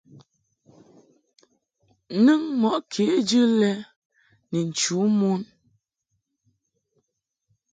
[2.23, 3.71] Nɨŋ mɔʼ kejɨ lɛ
[4.51, 5.41] ni nchu mon.